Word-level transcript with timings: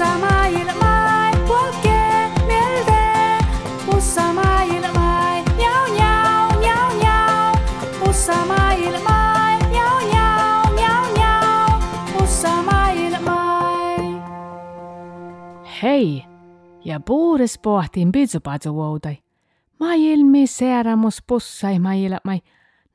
Pussa 0.00 0.18
maailmai, 0.18 1.32
polkee 1.48 2.30
maailmai. 4.34 5.44
Hei! 15.82 16.24
Ja 16.84 17.00
puures 17.00 17.58
pohtiin 17.58 18.12
pizzupatsuoutai. 18.12 19.18
Maailmi 19.80 20.46
seeramus 20.46 21.22
pussai 21.26 21.78
maailmai. 21.78 22.40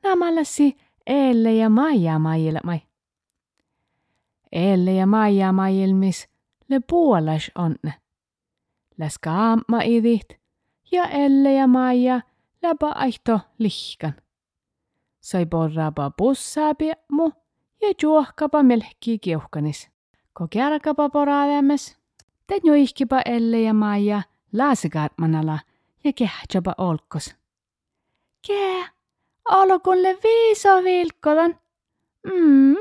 Namalasi 0.02 0.76
elle 1.06 1.54
ja 1.54 1.68
maija 1.68 2.18
maailmai. 2.18 2.80
Elle 4.52 4.92
ja 4.92 5.06
maija 5.06 5.52
maailmis 5.52 6.35
le 6.68 6.80
puolas 6.80 7.50
onne. 7.54 7.94
Läs 8.98 9.18
kaamma 9.18 9.82
idit 9.84 10.38
ja 10.92 11.04
elle 11.04 11.52
ja 11.52 11.66
maija 11.66 12.20
läpä 12.62 12.92
aihto 12.94 13.40
lihkan. 13.58 14.14
Sai 15.20 15.46
porraapa 15.46 16.10
pussaapi 16.10 16.92
mu 17.08 17.32
ja 17.80 17.88
juohkapa 18.02 18.62
melkki 18.62 19.18
kiuhkanis. 19.18 19.88
Ko 20.32 20.46
kärkapa 20.50 21.08
poraadames, 21.08 21.96
te 22.46 22.60
juihkipa 22.64 23.20
elle 23.24 23.60
ja 23.60 23.74
maija 23.74 24.22
laasikaatmanala 24.52 25.58
ja 26.04 26.12
kehtsapa 26.12 26.74
olkos. 26.78 27.34
Kää, 28.46 28.88
alkulle 29.44 30.18
viiso 30.22 30.84
vilkkodan. 30.84 31.58
Mm, 32.26 32.76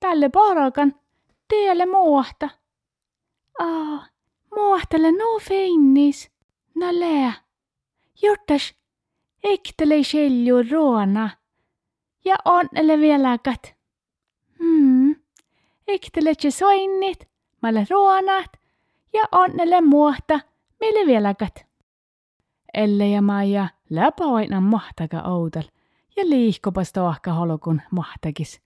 tälle 0.00 0.28
porokan, 0.28 0.94
tielle 1.48 1.86
muuhta. 1.86 2.48
Aa, 3.58 4.06
muuhtele 4.56 5.12
no 5.12 5.38
feinnis. 5.48 6.30
No 6.74 6.86
lää. 7.00 7.32
Juttas, 8.22 8.74
iktele 9.44 10.04
selju 10.04 10.62
ruona. 10.70 11.30
Ja 12.24 12.36
onnele 12.44 12.98
vieläkat. 12.98 13.74
Hmm, 14.58 15.16
iktele 15.88 16.32
soinnit, 16.50 17.28
malle 17.62 17.86
ruonat 17.90 18.56
ja 19.12 19.22
onnele 19.32 19.80
muuhta, 19.80 20.40
mille 20.80 21.06
vieläkat. 21.06 21.66
Elle 22.74 23.08
ja 23.08 23.22
Maija 23.22 23.68
läpäoinan 23.90 24.62
mahtaka 24.62 25.22
outal 25.22 25.62
ja 26.16 26.28
liihkopas 26.28 26.92
tohka 26.92 27.32
holokun 27.32 27.82
mahtakis. 27.90 28.60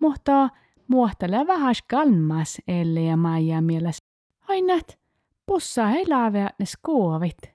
Mutta 0.00 0.48
muhtele 0.88 1.46
vähäs 1.46 1.82
kalmas 1.82 2.58
Elle 2.68 3.02
ja 3.02 3.16
Maija 3.16 3.60
mieles. 3.60 4.03
Ainat, 4.48 4.98
pussa 5.46 5.90
ei 5.90 6.06
laavea 6.08 6.50
ne 6.58 6.66
skuovit. 6.66 7.54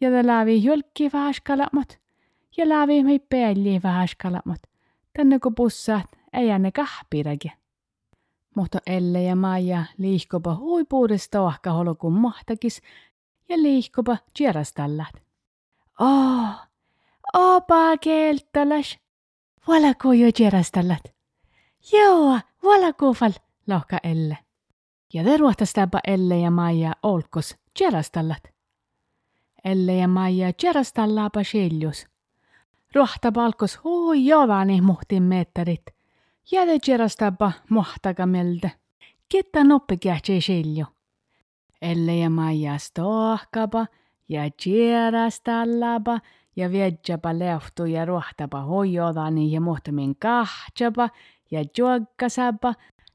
Ja 0.00 0.10
te 0.10 0.22
laavi 0.26 0.64
julkki 0.64 1.10
vähäs 1.12 1.40
kalamot 1.40 1.98
ja 2.56 2.68
laavi 2.68 3.04
mei 3.04 3.18
päälli 3.18 3.80
vähäs 3.82 4.16
kalamot. 4.16 4.62
Tänne 5.16 5.38
kun 5.38 5.54
pussaat 5.54 6.06
ei 6.32 6.58
ne 6.58 6.72
kahpiragi. 6.72 7.52
Mutta 8.56 8.78
Elle 8.86 9.22
ja 9.22 9.36
Maija 9.36 9.84
liihkopa 9.98 10.54
huipuudesta 10.54 11.38
tohka 11.38 11.72
holokun 11.72 12.12
mahtakis 12.12 12.82
ja 13.48 13.62
liihkupa 13.62 14.16
tjerastallat. 14.34 15.22
Oh, 16.00 16.48
opa 17.34 17.96
keltalas. 18.00 18.98
Valako 19.68 20.12
jo 20.12 20.32
tjerastallat. 20.32 21.14
Joo, 21.92 22.38
valakofal, 22.62 23.32
lohka 23.66 23.98
Elle. 24.02 24.38
Ja 25.12 25.24
te 25.24 25.36
ruohtastapa 25.36 26.00
Elle 26.06 26.38
ja 26.38 26.50
Maija 26.50 26.92
olkos 27.02 27.56
tjerastallat. 27.78 28.42
Elle 29.64 29.94
ja 29.94 30.08
Maija 30.08 30.52
tjerastallaapa 30.52 31.44
seljus. 31.44 32.06
Ruohta 32.94 33.32
palkos 33.32 33.80
hui 33.84 34.26
jovani 34.26 34.80
muhtin 34.80 35.22
mettarit. 35.22 35.86
Ja 36.50 36.66
te 36.66 36.78
tjerastapa 36.78 37.52
mohtaka 37.70 38.26
melde. 38.26 38.72
Ketta 39.28 39.64
noppikähtsee 39.64 40.40
selju. 40.40 40.86
Elle 41.82 42.16
ja 42.16 42.30
Maija 42.30 42.78
stohkapa 42.78 43.86
ja 44.28 44.50
tjerastallapa 44.62 46.20
ja 46.56 46.70
viedjapa 46.70 47.38
lehtu 47.38 47.84
ja 47.84 48.04
ruohtapa 48.04 48.60
hoijodani 48.60 49.52
ja 49.52 49.60
muhtamin 49.60 50.16
kahtsapa 50.16 51.08
ja 51.50 51.64
juokkasapa 51.78 52.74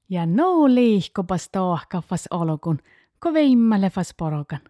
ja 0.10 0.26
no 0.26 0.76
liihkopas 0.76 1.50
tohkafas 1.50 2.28
olokun, 2.32 2.80
ko 3.20 3.34
veimmälefas 3.34 4.14
porokan. 4.18 4.62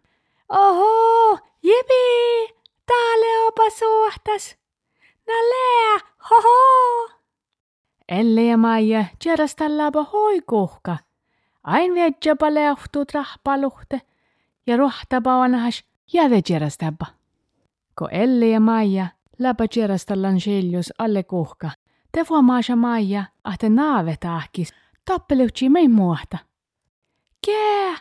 Oho, 0.49 1.39
jipi, 1.63 2.53
täällä 2.85 3.47
opa 3.47 3.69
suhtas. 3.69 4.57
No 5.27 5.33
lää, 5.33 6.13
hoho. 6.29 7.09
Elle 8.09 8.43
ja 8.43 8.57
Maija 8.57 9.05
tjerastallapa 9.23 10.03
hoikuhka. 10.03 10.97
Ain 11.63 11.93
viedjapa 11.93 12.53
lehtu 12.53 13.05
trahpaluhte 13.05 14.01
ja 14.67 14.77
ruohtapa 14.77 15.37
vanhas 15.39 15.83
jäde 16.13 16.41
tjerastapa. 16.41 17.05
Ko 17.95 18.07
Elle 18.11 18.47
ja 18.47 18.59
Maija 18.59 19.07
läpä 19.39 19.67
tjerastallan 19.67 20.39
seljus 20.39 20.93
alle 20.97 21.23
kuhka. 21.23 21.69
Te 22.11 22.25
Maija, 22.75 23.23
ahte 23.43 23.69
naave 23.69 24.15
tahkis, 24.19 24.73
tappelutsi 25.05 25.69
mei 25.69 25.87
muohta. 25.87 26.37
Kää, 27.45 27.97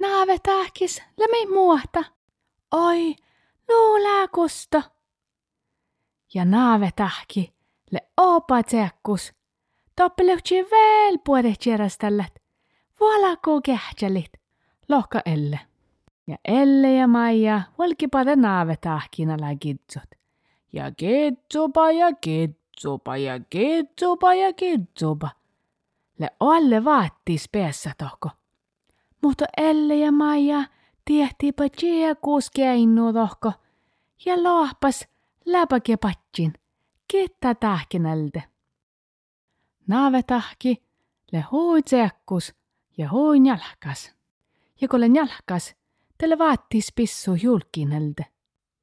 naave 0.00 0.38
tahkis, 0.38 1.02
le 1.18 1.26
mei 1.30 1.46
muohta. 1.46 2.04
Oi, 2.72 3.14
luulää 3.68 4.28
kusta. 4.28 4.82
Ja 6.34 6.44
naave 6.44 6.90
tahki, 6.96 7.52
le 7.90 8.00
opa 8.16 8.62
tsekkus. 8.62 9.32
Tappelutsi 9.96 10.54
veel 10.54 11.18
puodet 11.24 11.58
tjerastallat. 11.58 12.32
Vuolakuu 13.00 13.60
kähtsälit, 13.60 14.32
lohka 14.88 15.22
Elle. 15.26 15.60
Ja 16.26 16.36
Elle 16.44 16.92
ja 16.94 17.06
Maija 17.06 17.62
volkipade 17.78 18.36
naave 18.36 18.76
tahkinala 18.76 19.56
kitsut. 19.60 20.10
Ja 20.72 20.90
kitsupa 20.90 21.90
ja 21.90 22.12
kitsupa 22.12 23.16
ja 23.16 23.40
kitsupa 23.50 24.34
ja 24.34 24.52
kitsupa. 24.52 25.30
Le 26.18 26.30
alle 26.40 26.84
vaattis 26.84 27.48
peessä 27.48 27.92
tohko. 27.98 28.30
Mutta 29.22 29.44
Elle 29.56 29.96
ja 29.96 30.12
Maija 30.12 30.64
tiehtiipä 31.04 31.68
tjekuus 31.68 32.50
keinnu 32.50 33.12
tohko. 33.12 33.52
Ja 34.24 34.42
lohpas 34.42 35.08
läpäke 35.46 35.96
patsin. 35.96 36.52
Kitta 37.08 37.54
tahkinalde. 37.54 38.44
Naave 39.86 40.22
tahki, 40.22 40.82
le 41.32 41.44
hui 41.52 41.82
tsekkus 41.82 42.54
ja 42.98 43.10
hui 43.10 43.40
njalkas. 43.40 44.14
Ja 44.80 44.88
kun 44.88 45.00
le 45.00 45.08
njalkas, 45.08 45.74
Tälle 46.22 46.38
vaattis 46.38 46.92
pissu 46.94 47.34
julkinelde. 47.34 48.26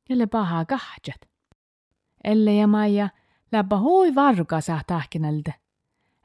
Jälle 0.09 0.28
paha 0.28 0.66
kahtsat. 0.66 1.29
Elle 2.23 2.53
ja 2.53 2.67
Maija 2.67 3.09
läppä 3.51 3.78
hui 3.78 4.16
varka 4.16 4.61
saa 4.61 4.81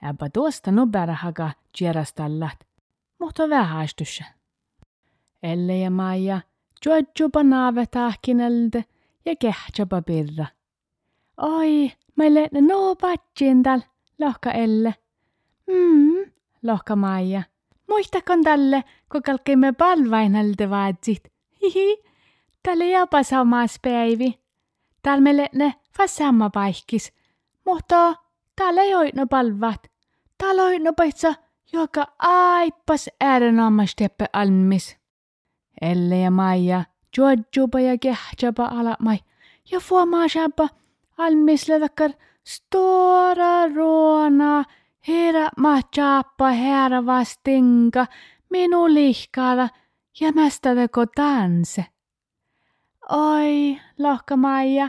Äppä 0.04 0.28
tuosta 0.32 0.70
nuberahaga 0.70 1.50
tjerastallat. 1.78 2.58
Mutta 3.18 3.48
vähäistyssä. 3.48 4.24
Elle 5.42 5.78
ja 5.78 5.90
Maija 5.90 6.40
juodjupa 6.86 7.42
naave 7.42 7.86
tahkinelde 7.86 8.84
ja 9.24 9.36
kehtsapa 9.36 10.02
pirra. 10.02 10.46
Oi, 11.36 11.92
meille 12.16 12.48
ne 12.52 12.60
no 12.60 12.96
patsin 12.96 13.62
täl, 13.62 13.80
lohka 14.20 14.50
Elle. 14.50 14.94
Mm, 15.66 16.30
lohka 16.62 16.96
Maija. 16.96 17.42
Muistakan 17.88 18.42
tälle, 18.42 18.84
kun 19.12 19.22
kalkeimme 19.22 19.72
palvainalta 19.72 20.70
vaatsit. 20.70 21.32
Hihi, 21.62 22.04
tälle 22.62 22.90
jopa 22.90 23.22
samas 23.22 23.78
päivi. 23.82 24.40
Täällä 25.02 25.22
meille 25.22 25.48
ne 25.54 25.74
fassamma 25.98 26.50
paikis. 26.50 27.12
Mutta 27.64 28.14
täällä 28.56 28.82
ei 28.82 28.94
oitno 28.94 29.26
palvat. 29.26 29.93
Täällä 30.38 30.62
oitno 30.62 30.92
paitsa, 30.92 31.34
joka 31.72 32.06
aippas 32.18 33.10
äärenommasteppe 33.20 34.26
almis. 34.32 34.96
Elle 35.80 36.18
ja 36.18 36.30
Maija, 36.30 36.84
juodjupa 37.18 37.80
ja 37.80 37.98
kehtsapa 37.98 38.64
alamai. 38.64 39.18
Ja 39.70 39.80
fuomaasapa 39.80 40.68
almis 41.18 41.68
ledakkar 41.68 42.10
stora 42.44 43.68
ruona 43.74 44.64
Herra 45.08 45.48
maachappa 45.56 46.48
herra 46.50 47.06
vastinka, 47.06 48.06
minu 48.50 48.94
lihkada 48.94 49.68
ja 50.20 50.32
mästädeko 50.32 51.06
tanse. 51.06 51.84
Oi, 53.12 53.80
lohka 53.98 54.36
Maija, 54.36 54.88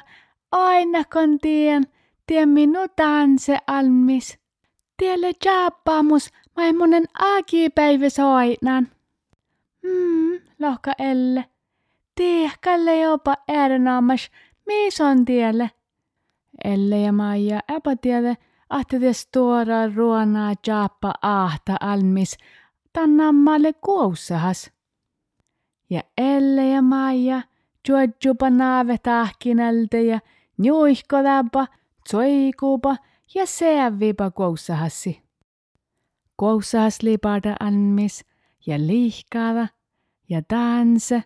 aina 0.52 1.04
kun 1.14 1.40
tien, 1.40 1.84
tien 2.28 2.50
minu 2.50 2.88
tanse 2.96 3.58
almis. 3.68 4.40
Tielle 4.98 5.32
jaappamus, 5.46 6.30
monen 6.78 7.06
akipäivä 7.14 8.10
soinan. 8.10 8.88
Mm, 9.84 10.40
lohka 10.60 10.94
Elle. 11.00 11.46
Tiehkälle 12.16 13.00
jopa 13.00 13.36
äärenaamas, 13.48 14.32
mis 14.66 15.02
on 15.02 15.26
tielle. 15.26 15.72
Elle 16.64 17.00
ja 17.02 17.12
Maija 17.12 17.60
äpätielle, 17.72 18.38
ahte 18.70 19.00
te 19.00 19.14
stora 19.14 19.94
ruonaa 19.96 20.54
jaappa 20.68 21.14
ahta 21.22 21.78
almis, 21.80 22.38
tannammalle 22.94 23.74
kuussahas. 23.74 24.72
Ja 25.90 26.02
Elle 26.18 26.70
ja 26.70 26.82
Maija 26.82 27.42
juodjupa 27.90 28.50
naave 28.50 28.98
tahkinalta 28.98 29.98
ja 29.98 30.20
njuihkodapa, 30.58 31.68
tsoikupa 32.08 32.96
ja 33.34 33.46
seävipa 33.46 34.32
kuussahassi. 34.32 35.22
Kuussahas 36.38 37.02
lipada 37.02 37.56
almis 37.60 38.26
ja 38.66 38.78
liihkaada 38.78 39.68
ja 40.30 40.42
tanse 40.48 41.24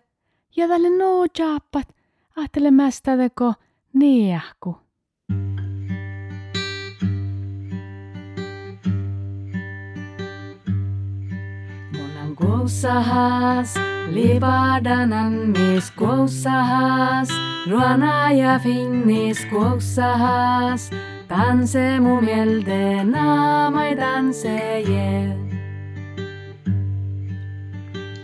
ja 0.56 0.68
tälle 0.68 0.98
noo 0.98 1.26
jaappat 1.38 1.88
ahtele 2.36 2.70
mästädeko 2.70 3.54
niehku. 3.92 4.76
Munan 11.92 12.36
kuussahas 12.36 13.74
libadanan 14.10 15.32
mis 15.32 15.90
kuussahas 15.90 17.28
ruana 17.70 18.32
ja 18.32 18.58
finnis 18.58 19.46
Танце 21.30 22.00
мумель 22.00 22.64
де 22.64 23.04
на 23.04 23.70
майданце 23.70 24.82
е. 24.88 25.36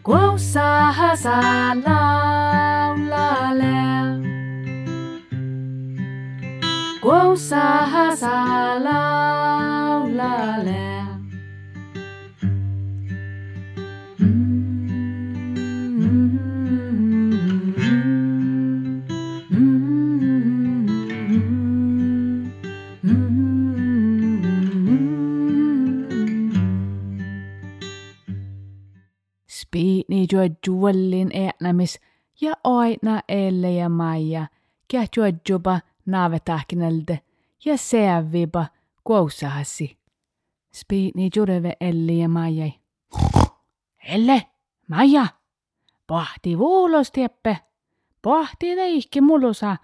Коусаха 0.04 1.18
са 1.18 1.42
laulale. 1.86 3.78
Коусаха 7.02 8.18
са 8.18 8.36
laulale. 8.86 9.11
Juojuollin 30.72 31.32
eänamis 31.34 32.00
ja 32.42 32.54
aina 32.64 33.22
elle 33.28 33.72
ja 33.72 33.90
maija, 33.90 34.48
ja 34.94 35.06
juojupa 35.18 35.80
naavetahkinalde 36.06 37.20
ja 37.66 37.78
seävipa 37.78 38.66
kuussahassi. 39.04 39.98
Spiini 40.74 41.30
jureve 41.36 41.74
elli 41.82 42.20
ja 42.20 42.30
maijai. 42.30 42.74
Elle, 44.08 44.44
maija, 44.88 45.28
pohti 46.08 46.58
vuulos 46.58 47.12
tieppe, 47.12 47.58
pohti 48.22 48.76
teihki 48.76 49.22
mulusa, 49.22 49.78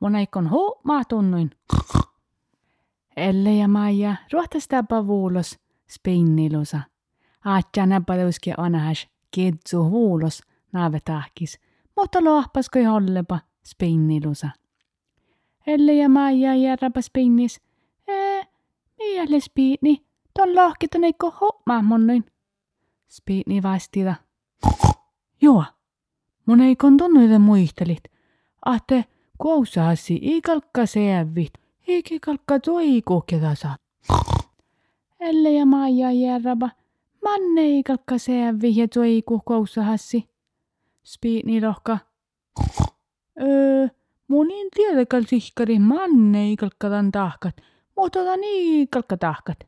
monaikon 0.00 0.50
huu 0.50 0.80
tunnuin. 1.08 1.50
Elle 3.16 3.54
ja 3.54 3.68
maija 3.68 4.16
ruohtastapa 4.32 5.06
vuulos, 5.06 5.58
spinnilusa. 5.90 6.80
Aatja 7.44 7.86
näppädeuski 7.86 8.52
anahas 9.34 9.52
kitsu 9.52 9.90
vuulos 9.90 10.42
naavetahkis, 10.72 11.58
mutta 11.96 12.24
lohpasko 12.24 12.78
hollepa 12.78 13.40
spinnilusa. 13.64 14.50
Elle 15.66 15.94
ja 15.94 16.08
Maija 16.08 16.54
järräpä 16.54 17.00
spinnis. 17.00 17.60
Ee, 18.08 18.46
miele 18.98 19.40
spiini, 19.40 20.06
ton 20.34 20.54
lohkiton 20.54 21.04
eikö 21.04 21.30
homma 21.30 21.82
monnoin. 21.82 22.24
Spiini 23.08 23.62
vastida. 23.62 24.14
Joo, 25.42 25.64
mun 26.46 26.60
ei 26.60 26.76
kontonnoiden 26.76 27.40
muistelit. 27.40 28.04
Ahte, 28.64 29.04
kuusahasi 29.38 30.18
ikalkka 30.22 30.86
seävit, 30.86 31.52
eikä 31.88 32.14
kalkka 32.24 32.60
toiku 32.60 33.20
ketä 33.20 33.54
saa. 33.54 33.76
Elle 35.20 35.52
ja 35.52 35.66
Maija 35.66 36.12
järräpä. 36.12 36.83
Manne 37.24 37.60
ei 37.60 37.82
kalkka 37.82 38.18
seävi 38.18 38.76
ja 38.76 38.88
toiku 38.88 39.42
kuusahasi. 39.44 40.28
Spiini 41.04 41.60
lohka. 41.60 41.98
Öö, 43.40 43.88
mun 44.28 44.50
in 44.50 44.68
tiedäkään 44.76 45.26
sihkari 45.26 45.78
manne 45.78 46.42
ei 46.42 46.56
kalkkadan 46.56 47.12
tahkat, 47.12 47.56
mutta 47.96 48.20
otan 48.20 48.40
niin 48.40 48.88
kalkka 48.88 49.16
tahkat. 49.16 49.58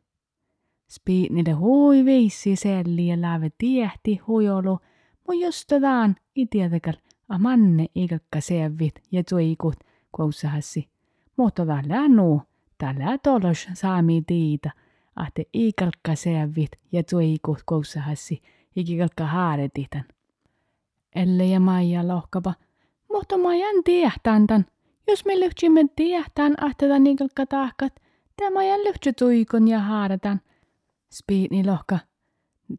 Spiinille 0.90 1.52
hui 1.52 2.04
veissi 2.04 2.56
selli 2.56 3.06
ja 3.06 3.20
läve 3.20 3.50
tiehti 3.58 4.16
huijolu, 4.26 4.78
mun 5.28 5.40
jostataan 5.40 6.16
ei 6.36 6.46
tiedäkään, 6.50 6.96
a 7.28 7.38
manne 7.38 7.86
ei 7.94 8.08
kalkka 8.08 8.40
seävit 8.40 8.94
ja 9.12 9.24
toikut 9.24 9.76
kuusahasi. 10.12 10.88
Mutta 11.36 11.66
tällä 11.66 12.08
nuu, 12.08 12.42
tällä 12.78 13.18
tolos 13.18 13.68
saami 13.74 14.22
tiitä, 14.26 14.70
ahte 15.16 15.44
ei 15.54 15.72
kalkka 15.72 16.14
seävit 16.14 16.70
ja 16.92 17.02
toikut 17.02 17.58
kuusahasi, 17.66 18.42
eikä 18.76 18.92
kalkka 18.98 19.26
haaretitan. 19.26 20.04
Elle 21.14 21.44
ja 21.44 21.60
Maija 21.60 22.08
lohkapa, 22.08 22.54
mutta 23.12 23.38
mä 23.38 23.54
jään 23.54 23.84
tiehtään 23.84 24.46
tän. 24.46 24.66
Jos 25.08 25.24
me 25.24 25.40
lyhtsimme 25.40 25.84
tiehtään 25.96 26.54
ahtetaan 26.64 27.04
niikalkka 27.04 27.46
tahkat, 27.46 27.92
tämä 28.36 28.64
jään 28.64 28.80
lyhtsä 28.80 29.12
tuikon 29.12 29.68
ja 29.68 29.80
haarataan. 29.80 30.40
Spiini 31.12 31.66
lohka, 31.66 31.98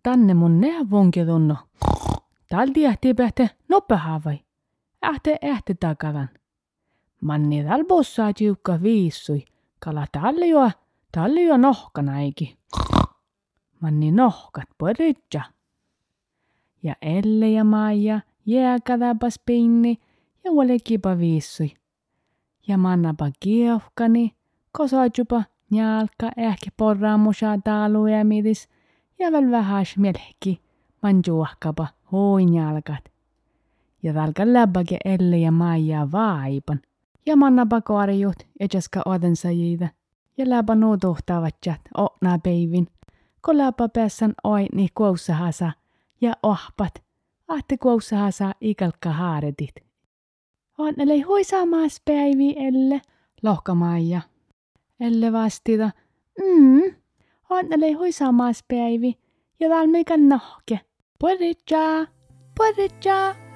tänne 0.03 0.33
mun 0.33 0.61
neuvonkin 0.61 1.27
tunno. 1.27 1.55
Täällä 2.49 2.73
tiehtii 2.73 3.13
pähte 3.13 3.49
nopehaa 3.69 4.21
vai? 4.25 4.39
Ähte 5.05 5.37
ähte 5.43 5.73
takavan. 5.73 6.29
Manni 7.21 7.63
täällä 7.63 7.85
bossaa 7.85 8.33
tiukka 8.33 8.81
viissui. 8.81 9.45
Kala 9.79 10.05
täällä 10.11 10.45
täällä 11.11 11.41
jo 11.41 11.57
nohkana 11.57 12.19
eiki. 12.19 12.57
Manni 13.81 14.11
nohkat 14.11 14.69
poritja. 14.77 15.41
Ja 16.83 16.95
Elle 17.01 17.49
ja 17.49 17.63
Maija 17.63 18.21
jääkätäpäs 18.45 19.39
pinni 19.45 19.97
ja 20.43 20.51
olekipa 20.51 21.17
viissui. 21.17 21.71
Ja 22.67 22.77
mannapa 22.77 23.31
kiehkani, 23.39 24.35
kosajupa 24.71 25.43
njalka 25.71 26.31
ehkä 26.37 26.69
porraamusa 26.77 27.57
taaluja 27.63 28.25
midis 28.25 28.69
ja 29.19 29.31
väl 29.31 29.51
vähäs 29.51 29.97
melki 29.97 30.61
man 31.01 31.21
juohkapa 31.27 31.87
hoin 32.11 32.53
jalkat. 32.53 33.11
Ja 34.03 34.13
välkä 34.13 34.53
läbäke 34.53 34.97
Elle 35.05 35.37
ja 35.37 35.51
Maija 35.51 36.11
vaipan. 36.11 36.81
Ja 37.25 37.35
mannapa 37.35 37.81
koarjut 37.81 38.47
ja 38.59 38.67
jaska 38.73 39.01
odensa 39.05 39.51
jiitä. 39.51 39.89
Ja 40.37 40.49
läpä 40.49 40.75
nuutuhtavat 40.75 41.55
jat 41.65 41.81
okna 41.97 42.39
peivin. 42.43 42.87
Kun 43.45 43.57
läpä 43.57 43.89
päässän 43.89 44.33
oini 44.43 44.87
kuussahasa 44.95 45.71
ja 46.21 46.33
ohpat 46.43 47.03
ahte 47.47 47.77
kuussahasa 47.77 48.51
ikalkka 48.61 49.11
haaretit. 49.11 49.75
Onnelei 50.77 51.21
huisaamas 51.21 52.01
päivi 52.05 52.55
Elle, 52.57 53.01
lohka 53.43 53.75
Maija. 53.75 54.21
Elle 54.99 55.31
vastida, 55.31 55.89
mm, 56.39 56.95
onnelei 57.49 57.93
huisaamas 57.93 58.63
päivi, 58.67 59.17
ja 59.59 59.87
meikä 59.87 60.17
nohke. 60.17 60.79
Puolitja, 61.19 62.07
puolitja. 62.57 63.46